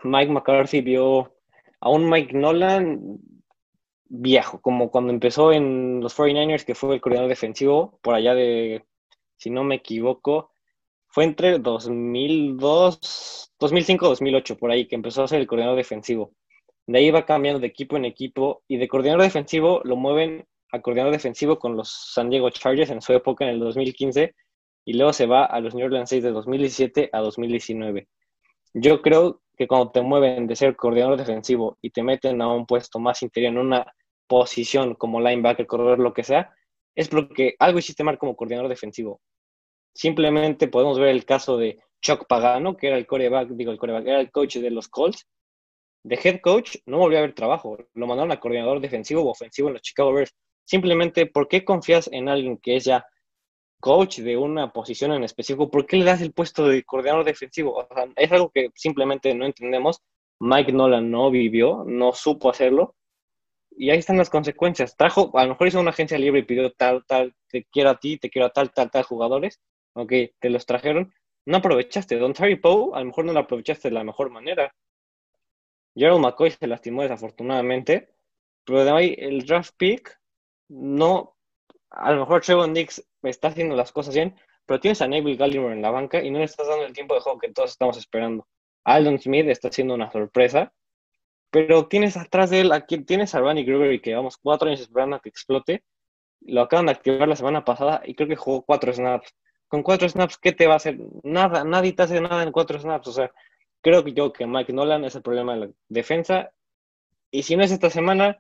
[0.05, 1.35] Mike McCarthy vio
[1.81, 3.18] a un Mike Nolan
[4.09, 8.85] viejo, como cuando empezó en los 49ers, que fue el coordinador defensivo, por allá de,
[9.37, 10.53] si no me equivoco,
[11.09, 16.33] fue entre 2002, 2005, 2008, por ahí, que empezó a ser el coordinador defensivo.
[16.87, 20.81] De ahí va cambiando de equipo en equipo y de coordinador defensivo lo mueven a
[20.81, 24.35] coordinador defensivo con los San Diego Chargers en su época en el 2015
[24.85, 28.09] y luego se va a los New Orleans Saints de 2017 a 2019.
[28.75, 32.64] Yo creo que cuando te mueven de ser coordinador defensivo y te meten a un
[32.64, 33.94] puesto más interior en una
[34.29, 36.55] posición como linebacker, corredor, lo que sea,
[36.95, 39.21] es porque algo hiciste mal como coordinador defensivo.
[39.95, 44.07] Simplemente podemos ver el caso de Chuck Pagano, que era el coreback, digo el coreback,
[44.07, 45.27] era el coach de los Colts.
[46.05, 49.69] De head coach no volvió a haber trabajo, lo mandaron a coordinador defensivo o ofensivo
[49.69, 50.35] en los Chicago Bears.
[50.64, 53.05] Simplemente, ¿por qué confías en alguien que es ya
[53.81, 55.71] coach de una posición en específico?
[55.71, 57.87] ¿Por qué le das el puesto de coordinador defensivo?
[58.17, 60.01] es algo que simplemente no entendemos.
[60.41, 62.95] Mike Nolan no vivió, no supo hacerlo
[63.79, 64.97] y ahí están las consecuencias.
[64.97, 67.99] Trajo, a lo mejor hizo una agencia libre y pidió tal, tal, te quiero a
[67.99, 69.61] ti, te quiero a tal, tal, tal jugadores,
[69.95, 71.14] ok, te los trajeron,
[71.47, 72.19] no aprovechaste.
[72.19, 74.75] Don Terry Poe, a lo mejor no lo aprovechaste de la mejor manera.
[75.95, 78.14] Gerald McCoy se lastimó desafortunadamente,
[78.64, 80.19] pero de ahí el draft pick,
[80.69, 81.37] no,
[81.91, 84.35] a lo mejor Trevor Nix está haciendo las cosas bien,
[84.67, 87.14] pero tienes a Neville Gallimore en la banca y no le estás dando el tiempo
[87.14, 88.47] de juego que todos estamos esperando.
[88.85, 90.73] Aldon Smith está haciendo una sorpresa
[91.51, 95.17] pero tienes atrás de él, aquí tienes a Ronnie Gregory, que llevamos cuatro años esperando
[95.17, 95.85] a que explote.
[96.41, 99.35] Lo acaban de activar la semana pasada y creo que jugó cuatro snaps.
[99.69, 100.99] Con cuatro snaps, ¿qué te va a hacer?
[101.23, 103.09] Nada, nadie te hace nada en cuatro snaps.
[103.09, 103.31] O sea,
[103.83, 106.51] creo que yo que Mike Nolan es el problema de la defensa.
[107.31, 108.39] Y si no es esta semana,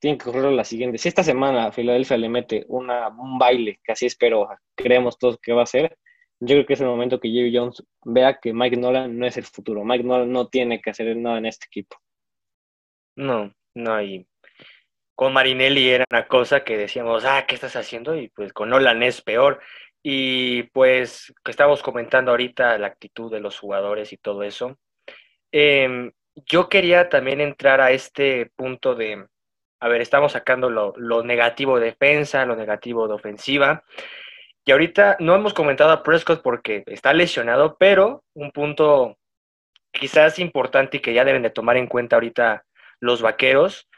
[0.00, 0.98] tiene que correr la siguiente.
[0.98, 5.52] Si esta semana Filadelfia le mete una, un baile, que así espero, creemos todos que
[5.52, 5.98] va a ser,
[6.40, 9.36] yo creo que es el momento que Jerry Jones vea que Mike Nolan no es
[9.36, 9.84] el futuro.
[9.84, 11.96] Mike Nolan no tiene que hacer nada en este equipo.
[13.16, 14.26] No, no hay.
[15.14, 18.16] Con Marinelli era una cosa que decíamos, ah, ¿qué estás haciendo?
[18.16, 19.60] Y pues con Nolan es peor.
[20.02, 24.78] Y pues que estamos comentando ahorita la actitud de los jugadores y todo eso.
[25.52, 26.12] Em,
[26.46, 29.26] yo quería también entrar a este punto de,
[29.80, 33.84] a ver, estamos sacando lo, lo, negativo de defensa, lo negativo de ofensiva.
[34.64, 39.18] Y ahorita no hemos comentado a Prescott porque está lesionado, pero un punto
[39.92, 42.64] quizás importante y que ya deben de tomar en cuenta ahorita
[43.00, 43.88] los Vaqueros.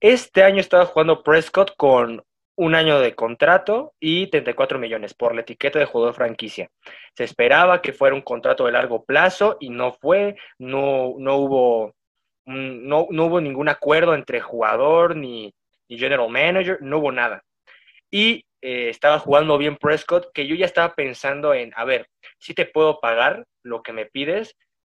[0.00, 2.22] Este año estaba jugando Prescott con
[2.56, 6.70] un año de contrato y 34 millones por la etiqueta de jugador franquicia.
[7.14, 11.94] Se esperaba que fuera un contrato de largo plazo y no fue, no, no, hubo,
[12.44, 15.54] no, no hubo ningún acuerdo entre jugador ni,
[15.88, 17.42] general manager, no hubo nada.
[18.10, 22.54] Y eh, estaba jugando bien Prescott, que yo ya estaba pensando en, a ver, si
[22.54, 24.56] te puedo pagar lo que me pides,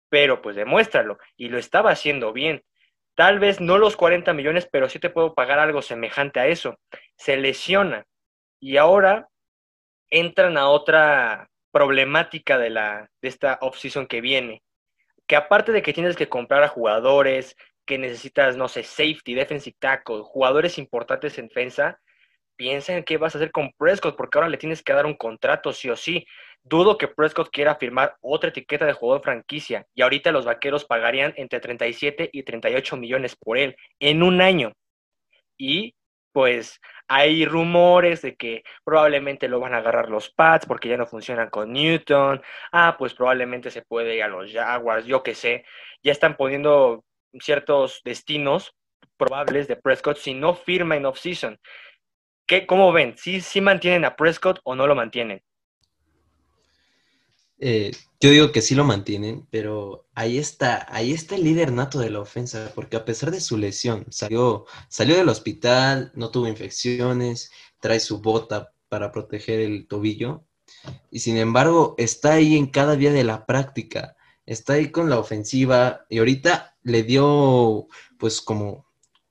[0.10, 1.18] pero pues demuéstralo.
[1.38, 2.63] Y lo estaba haciendo bien.
[3.15, 6.78] Tal vez no los 40 millones, pero sí te puedo pagar algo semejante a eso.
[7.15, 8.06] Se lesiona
[8.60, 9.30] y ahora
[10.10, 14.63] entran a otra problemática de, la, de esta off-season que viene.
[15.28, 19.78] Que aparte de que tienes que comprar a jugadores, que necesitas, no sé, safety, defensive
[19.80, 21.99] tackle, jugadores importantes en defensa,
[22.56, 25.15] piensa en qué vas a hacer con Prescott, porque ahora le tienes que dar un
[25.15, 26.26] contrato sí o sí.
[26.63, 31.34] Dudo que Prescott quiera firmar otra etiqueta de jugador franquicia y ahorita los vaqueros pagarían
[31.38, 34.74] entre 37 y 38 millones por él en un año.
[35.58, 35.96] Y
[36.34, 41.06] pues hay rumores de que probablemente lo van a agarrar los Pats porque ya no
[41.06, 42.41] funcionan con Newton.
[42.72, 45.65] Ah, pues probablemente se puede ir a los Jaguars, yo qué sé.
[46.04, 47.06] Ya están poniendo
[47.39, 48.76] ciertos destinos
[49.18, 51.58] probables de Prescott si no firma en off-season.
[52.67, 53.15] ¿Cómo ven?
[53.17, 55.41] ¿Sí, ¿Sí mantienen a Prescott o no lo mantienen?
[57.58, 61.99] Eh, yo digo que sí lo mantienen, pero ahí está, ahí está el líder nato
[61.99, 66.47] de la ofensa, porque a pesar de su lesión, salió, salió del hospital, no tuvo
[66.47, 70.43] infecciones, trae su bota para proteger el tobillo,
[71.12, 75.17] y sin embargo está ahí en cada día de la práctica, está ahí con la
[75.17, 77.88] ofensiva, y ahorita le dio
[78.19, 78.85] pues como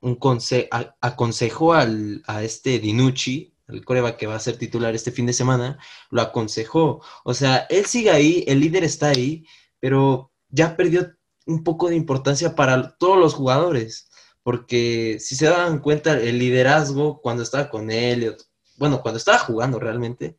[0.05, 0.69] un consejo,
[1.01, 5.33] aconsejó al, a este Dinucci, el coreback que va a ser titular este fin de
[5.33, 5.79] semana,
[6.11, 7.01] lo aconsejó.
[7.25, 9.47] O sea, él sigue ahí, el líder está ahí,
[9.81, 11.11] pero ya perdió
[11.47, 14.11] un poco de importancia para todos los jugadores,
[14.43, 18.37] porque si se dan cuenta, el liderazgo cuando estaba con él,
[18.77, 20.37] bueno, cuando estaba jugando realmente,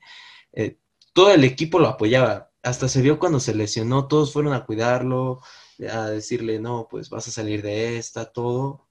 [0.53, 0.77] eh,
[1.13, 2.51] todo el equipo lo apoyaba.
[2.61, 5.41] Hasta se vio cuando se lesionó, todos fueron a cuidarlo,
[5.91, 8.84] a decirle, no, pues vas a salir de esta, todo.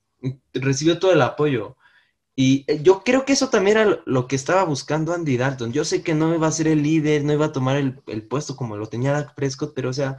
[0.52, 1.76] Recibió todo el apoyo.
[2.36, 5.72] Y eh, yo creo que eso también era lo que estaba buscando Andy Dalton.
[5.72, 8.56] Yo sé que no iba a ser el líder, no iba a tomar el, puesto
[8.56, 10.16] como lo tenía Dak Prescott, pero o sea,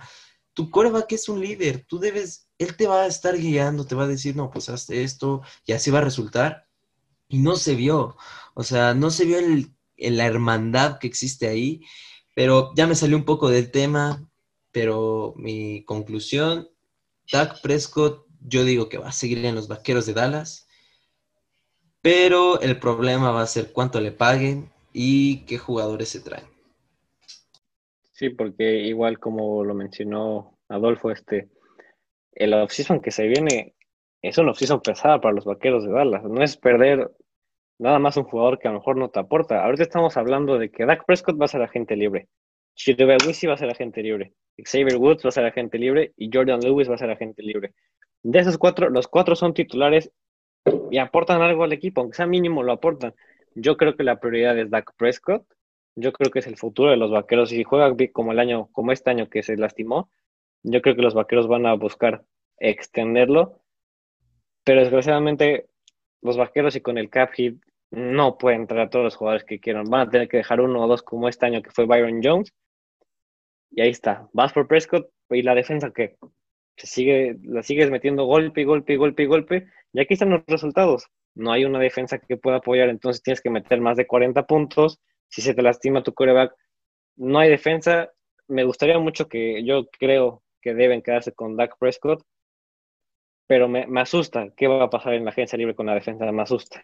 [0.53, 4.05] tu coreback es un líder, tú debes, él te va a estar guiando, te va
[4.05, 6.67] a decir, no, pues hazte esto y así va a resultar.
[7.27, 8.17] Y no se vio,
[8.53, 11.81] o sea, no se vio el, la hermandad que existe ahí,
[12.35, 14.29] pero ya me salió un poco del tema,
[14.71, 16.69] pero mi conclusión,
[17.31, 20.65] Dak Prescott, yo digo que va a seguir en los Vaqueros de Dallas
[22.05, 26.45] pero el problema va a ser cuánto le paguen y qué jugadores se traen.
[28.11, 31.49] Sí, porque igual como lo mencionó Adolfo, este,
[32.33, 33.73] el offseason que se viene
[34.21, 36.23] es un offseason pesada para los vaqueros de Dallas.
[36.25, 37.09] No es perder
[37.79, 39.65] nada más un jugador que a lo mejor no te aporta.
[39.65, 42.27] Ahorita estamos hablando de que Dak Prescott va a ser agente libre.
[42.75, 44.35] Chirube Wisi va a ser agente libre.
[44.63, 46.13] Xavier Woods va a ser agente libre.
[46.17, 47.73] Y Jordan Lewis va a ser agente libre.
[48.25, 50.11] De esos cuatro, los cuatro son titulares
[50.89, 53.13] y aportan algo al equipo, aunque sea mínimo lo aportan.
[53.53, 55.45] Yo creo que la prioridad es Dak Prescott.
[55.93, 57.51] Yo creo que es el futuro de los vaqueros.
[57.51, 60.09] Y si juega como el año, como este año que se lastimó,
[60.63, 62.23] yo creo que los vaqueros van a buscar
[62.57, 63.61] extenderlo.
[64.63, 65.67] Pero desgraciadamente,
[66.23, 67.61] los vaqueros y con el cap hit
[67.91, 69.85] no pueden traer a todos los jugadores que quieran.
[69.87, 72.51] Van a tener que dejar uno o dos como este año que fue Byron Jones.
[73.69, 74.27] Y ahí está.
[74.33, 76.17] Vas por Prescott y la defensa que
[76.77, 80.29] se sigue, la sigues metiendo golpe y golpe y golpe y golpe y aquí están
[80.29, 81.07] los resultados.
[81.35, 84.99] No hay una defensa que pueda apoyar, entonces tienes que meter más de 40 puntos.
[85.29, 86.53] Si se te lastima tu coreback,
[87.15, 88.11] no hay defensa.
[88.47, 92.23] Me gustaría mucho que yo creo que deben quedarse con Dak Prescott,
[93.47, 94.49] pero me, asusta.
[94.55, 96.29] ¿Qué va a pasar en la agencia libre con la defensa?
[96.31, 96.83] Me asusta.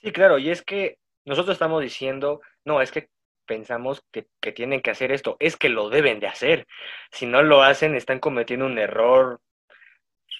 [0.00, 3.08] Sí, claro, y es que nosotros estamos diciendo, no, es que
[3.46, 6.66] pensamos que, que, tienen que hacer esto, es que lo deben de hacer.
[7.10, 9.40] Si no lo hacen, están cometiendo un error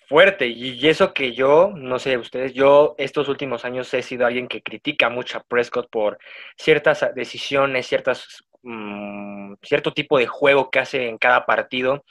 [0.09, 0.47] fuerte.
[0.47, 4.63] Y eso que yo, no sé ustedes, yo estos últimos años he sido alguien que
[4.63, 6.19] critica mucho a Prescott por
[6.57, 12.05] ciertas decisiones, ciertas, mm, cierto tipo de juego que hace en cada partido.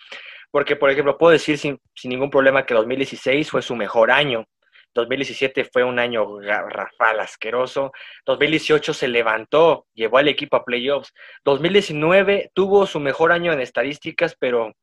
[0.51, 4.45] Porque, por ejemplo, puedo decir sin, sin ningún problema que 2016 fue su mejor año.
[4.93, 7.91] 2017 fue un año garrafal, asqueroso.
[8.25, 11.13] 2018 se levantó, llevó al equipo a playoffs.
[11.43, 14.73] 2019 tuvo su mejor año en estadísticas, pero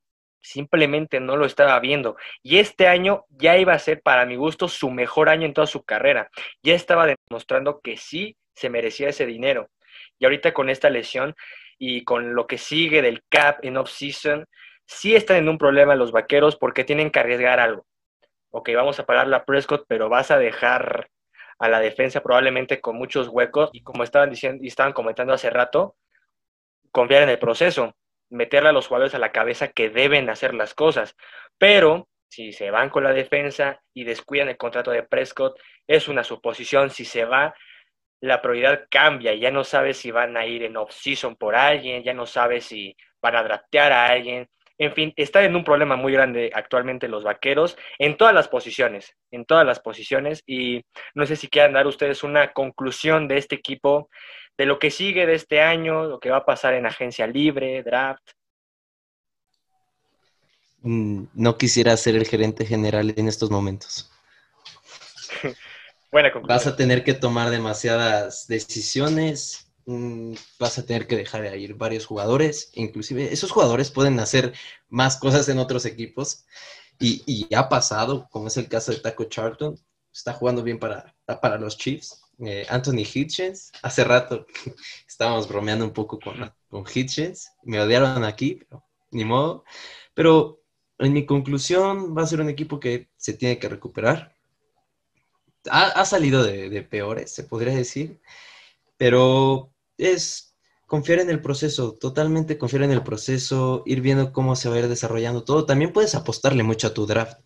[0.43, 2.17] simplemente no lo estaba viendo.
[2.43, 5.67] Y este año ya iba a ser, para mi gusto, su mejor año en toda
[5.67, 6.31] su carrera.
[6.63, 9.71] Ya estaba demostrando que sí se merecía ese dinero.
[10.19, 11.35] Y ahorita con esta lesión
[11.79, 14.47] y con lo que sigue del cap en off-season,
[14.87, 17.87] sí están en un problema los vaqueros porque tienen que arriesgar algo.
[18.51, 21.09] Ok, vamos a pagar la Prescott, pero vas a dejar
[21.59, 25.51] a la defensa probablemente con muchos huecos y como estaban diciendo y estaban comentando hace
[25.51, 25.97] rato,
[26.91, 27.95] confiar en el proceso
[28.31, 31.17] meterle a los jugadores a la cabeza que deben hacer las cosas.
[31.59, 36.25] Pero si se van con la defensa y descuidan el contrato de Prescott, es una
[36.25, 36.91] suposición.
[36.91, 37.55] Si se va,
[38.21, 39.35] la prioridad cambia.
[39.35, 42.97] Ya no sabes si van a ir en off-season por alguien, ya no sabes si
[43.21, 44.49] van a draftear a alguien.
[44.81, 49.15] En fin, están en un problema muy grande actualmente los vaqueros en todas las posiciones,
[49.31, 50.43] en todas las posiciones.
[50.47, 54.09] Y no sé si quieran dar ustedes una conclusión de este equipo
[54.57, 57.83] de lo que sigue de este año, lo que va a pasar en agencia libre,
[57.83, 58.31] draft.
[60.81, 64.11] Mm, no quisiera ser el gerente general en estos momentos.
[66.11, 66.57] Buena conclusión.
[66.57, 69.70] Vas a tener que tomar demasiadas decisiones,
[70.59, 74.53] vas a tener que dejar de ir varios jugadores, inclusive esos jugadores pueden hacer
[74.89, 76.45] más cosas en otros equipos
[76.99, 79.79] y, y ha pasado, como es el caso de Taco Charlton,
[80.13, 82.23] está jugando bien para, para los Chiefs.
[82.41, 84.47] Eh, Anthony Hitchens, hace rato
[85.09, 89.65] estábamos bromeando un poco con, con Hitchens, me odiaron aquí, pero ni modo.
[90.15, 90.63] Pero
[90.99, 94.35] en mi conclusión va a ser un equipo que se tiene que recuperar.
[95.71, 98.21] Ha, ha salido de, de peores, se podría decir,
[98.97, 100.55] pero es
[100.87, 104.79] confiar en el proceso, totalmente confiar en el proceso, ir viendo cómo se va a
[104.81, 105.67] ir desarrollando todo.
[105.67, 107.39] También puedes apostarle mucho a tu draft,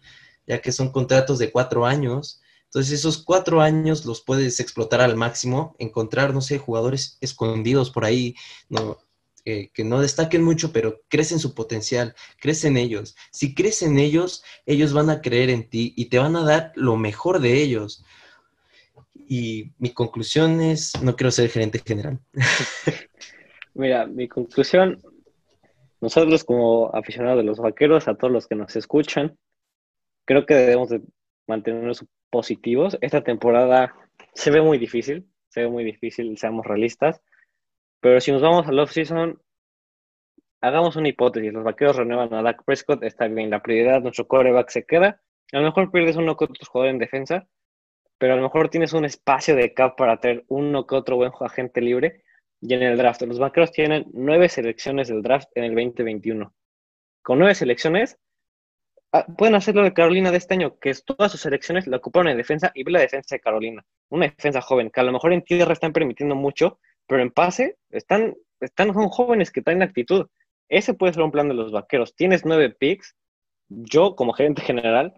[0.47, 2.41] ya que son contratos de cuatro años
[2.75, 8.05] entonces esos cuatro años los puedes explotar al máximo, encontrar, no sé, jugadores escondidos por
[8.05, 8.35] ahí,
[8.69, 8.99] no,
[9.45, 13.15] eh, que no destaquen mucho, pero crecen su potencial, crecen ellos.
[13.31, 16.97] Si crecen ellos, ellos van a creer en ti y te van a dar lo
[16.97, 18.05] mejor de ellos.
[19.27, 22.19] Y mi conclusión es, no quiero ser gerente general.
[23.75, 25.01] Mira, mi conclusión,
[26.01, 29.37] nosotros como aficionados de los vaqueros, a todos los que nos escuchan,
[30.25, 31.03] creo que debemos de
[31.47, 32.99] mantenernos positivos.
[33.01, 33.95] Esta temporada
[34.35, 37.21] se ve muy difícil, se ve muy difícil, seamos realistas,
[38.01, 39.41] pero si nos vamos al off-season,
[40.61, 44.71] hagamos una hipótesis, los vaqueros renuevan a Dak Prescott, está bien, la prioridad, nuestro coreback
[44.71, 45.21] se queda,
[45.53, 47.47] a lo mejor pierdes uno que otro jugador en defensa,
[48.25, 51.33] pero a lo mejor tienes un espacio de cap para tener uno que otro buen
[51.41, 52.25] agente libre,
[52.61, 56.55] y en el draft, los vaqueros tienen nueve selecciones del draft en el 2021.
[57.23, 58.19] Con nueve selecciones,
[59.17, 61.99] Ah, pueden hacer lo de Carolina de este año, que es todas sus selecciones la
[61.99, 63.87] ocuparon en defensa y ve la defensa de Carolina.
[64.09, 67.77] Una defensa joven, que a lo mejor en tierra están permitiendo mucho, pero en pase
[67.91, 70.27] están, están, son jóvenes que traen actitud.
[70.69, 72.17] Ese puede ser un plan de los vaqueros.
[72.17, 73.15] Tienes nueve picks,
[73.69, 75.15] yo como gerente general,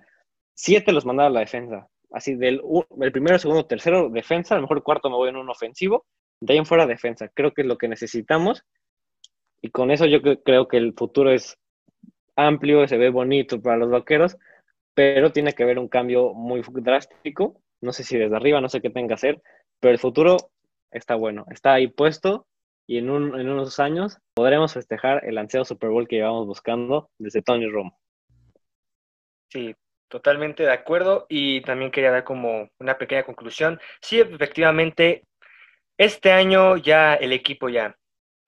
[0.53, 1.89] siete los mandaba a la defensa.
[2.11, 2.61] Así del
[3.01, 6.07] el primero, segundo, tercero, defensa, a lo mejor cuarto me voy en un ofensivo,
[6.41, 7.29] de ahí en fuera defensa.
[7.35, 8.65] Creo que es lo que necesitamos.
[9.61, 11.59] Y con eso yo creo que el futuro es
[12.37, 14.37] amplio, se ve bonito para los vaqueros,
[14.95, 17.61] pero tiene que haber un cambio muy drástico.
[17.81, 19.43] No sé si desde arriba, no sé qué tenga que hacer,
[19.81, 20.37] pero el futuro
[20.91, 22.47] está bueno, está ahí puesto
[22.87, 27.69] y en, unos años podremos festejar el ansiado Super Bowl que llevamos buscando desde Tony
[27.69, 27.99] Romo.
[29.49, 29.75] Sí,
[30.09, 33.81] totalmente de acuerdo y también quería dar como una pequeña conclusión.
[34.01, 35.25] Sí, efectivamente,
[35.99, 37.97] este año ya el equipo ya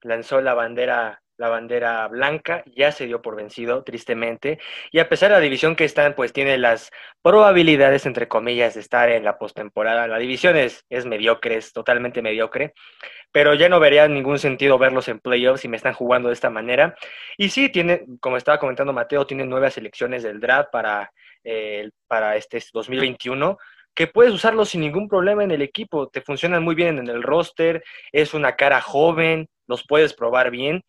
[0.01, 4.59] lanzó la bandera la bandera blanca, ya se dio por vencido, tristemente,
[4.91, 6.91] y a pesar de la división que están, pues tiene las
[7.21, 10.05] probabilidades, entre comillas, de estar en la postemporada.
[10.07, 12.73] La división es, es mediocre, es totalmente mediocre,
[13.31, 16.49] pero ya no vería ningún sentido verlos en playoffs si me están jugando de esta
[16.49, 16.95] manera.
[17.37, 21.09] Y sí, tiene, como estaba comentando Mateo, tiene nuevas elecciones del draft para,
[21.43, 23.57] eh, para este 2021
[23.95, 27.21] que puedes usarlo sin ningún problema en el equipo, te funcionan muy bien en el
[27.21, 27.83] roster,
[28.13, 30.83] es una cara joven, los puedes probar bien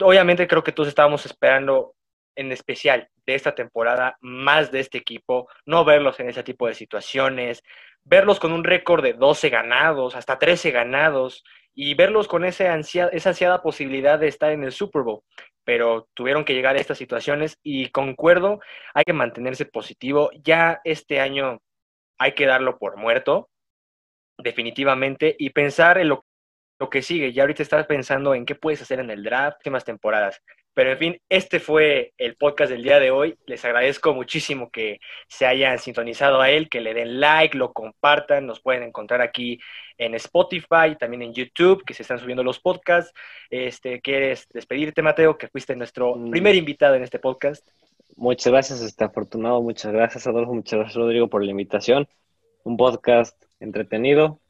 [0.00, 1.94] obviamente creo que todos estábamos esperando
[2.34, 6.74] en especial de esta temporada más de este equipo, no verlos en ese tipo de
[6.74, 7.62] situaciones,
[8.04, 11.42] verlos con un récord de 12 ganados, hasta 13 ganados,
[11.74, 15.22] y verlos con esa ansiada posibilidad de estar en el Super Bowl.
[15.66, 18.60] Pero tuvieron que llegar a estas situaciones y concuerdo,
[18.94, 20.30] hay que mantenerse positivo.
[20.42, 21.60] Ya este año
[22.18, 23.50] hay que darlo por muerto,
[24.38, 26.24] definitivamente, y pensar en lo
[26.78, 27.32] lo que sigue.
[27.32, 30.42] Ya ahorita estás pensando en qué puedes hacer en el draft, más temporadas.
[30.76, 33.34] Pero en fin, este fue el podcast del día de hoy.
[33.46, 38.46] Les agradezco muchísimo que se hayan sintonizado a él, que le den like, lo compartan.
[38.46, 39.58] Nos pueden encontrar aquí
[39.96, 43.14] en Spotify, también en YouTube, que se están subiendo los podcasts.
[43.48, 46.30] Este, ¿Quieres despedirte, Mateo, que fuiste nuestro mm.
[46.30, 47.66] primer invitado en este podcast?
[48.14, 49.62] Muchas gracias, está afortunado.
[49.62, 50.52] Muchas gracias, Adolfo.
[50.52, 52.06] Muchas gracias, Rodrigo, por la invitación.
[52.64, 54.40] Un podcast entretenido.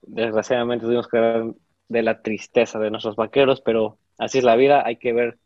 [0.00, 1.44] Desgraciadamente tuvimos que ver
[1.88, 5.36] de la tristeza de nuestros vaqueros, pero así es la vida, hay que ver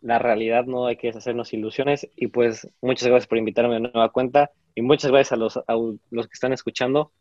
[0.00, 2.08] la realidad, no hay que hacernos ilusiones.
[2.16, 5.74] Y pues muchas gracias por invitarme a nueva cuenta y muchas gracias a los, a
[6.10, 7.12] los que están escuchando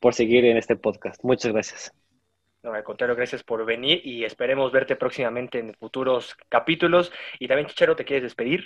[0.00, 1.22] por seguir en este podcast.
[1.24, 1.92] Muchas gracias.
[2.62, 7.12] No, al contrario, gracias por venir y esperemos verte próximamente en futuros capítulos.
[7.38, 8.64] Y también, Chichero, ¿te quieres despedir?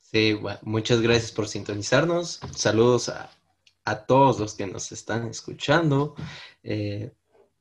[0.00, 2.40] Sí, muchas gracias por sintonizarnos.
[2.54, 3.30] Saludos a,
[3.84, 6.14] a todos los que nos están escuchando.
[6.62, 7.12] Eh,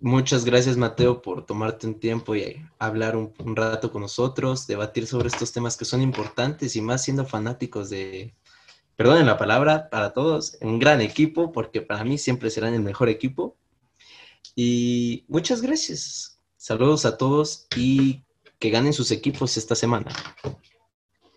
[0.05, 5.29] Muchas gracias, Mateo, por tomarte un tiempo y hablar un, rato con nosotros, debatir sobre
[5.29, 8.35] estos temas que son importantes y más siendo fanáticos de,
[8.97, 13.07] perdonen la palabra, para todos, un gran equipo, porque para mí siempre serán el mejor
[13.07, 13.55] equipo.
[14.57, 16.37] Y muchas gracias.
[16.57, 18.23] Saludos a todos y
[18.59, 20.13] que ganen sus equipos esta semana.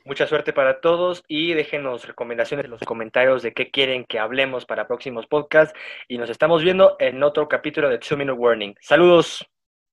[0.07, 4.65] Mucha suerte para todos y déjenos recomendaciones en los comentarios de qué quieren que hablemos
[4.65, 5.77] para próximos podcasts.
[6.07, 8.77] Y nos estamos viendo en otro capítulo de Two Minute Warning.
[8.81, 9.45] Saludos.